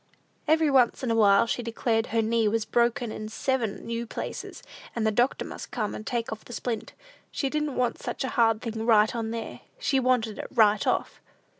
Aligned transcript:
Every 0.47 0.71
once 0.71 1.03
in 1.03 1.11
a 1.11 1.15
while, 1.15 1.45
she 1.45 1.61
declared 1.61 2.07
her 2.07 2.23
knee 2.23 2.47
was 2.47 2.65
"broken 2.65 3.11
in 3.11 3.29
seven 3.29 3.85
new 3.85 4.07
places," 4.07 4.63
and 4.95 5.05
the 5.05 5.11
doctor 5.11 5.45
must 5.45 5.69
come 5.69 5.93
and 5.93 6.07
take 6.07 6.31
off 6.31 6.43
the 6.43 6.53
splint. 6.53 6.93
She 7.29 7.51
didn't 7.51 7.75
want 7.75 7.99
such 8.01 8.23
a 8.23 8.29
hard 8.29 8.63
thing 8.63 8.83
"right 8.87 9.15
on 9.15 9.29
there;" 9.29 9.59
she 9.77 9.99
wanted 9.99 10.39
it 10.39 10.47
"right 10.49 10.87
off." 10.87 11.21